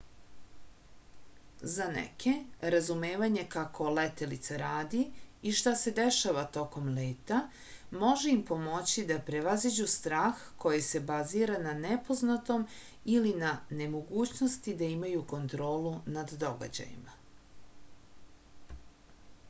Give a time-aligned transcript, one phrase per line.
[1.71, 2.31] za neke
[2.75, 5.01] razumevanje kako letelica radi
[5.41, 7.41] i šta se dešava tokom leta
[8.05, 12.65] može im pomoći da prevaziđu strah koji se bazira na nepoznatom
[13.19, 13.53] ili na
[13.83, 17.19] nemogućnosti da imaju kontrolu nad događajima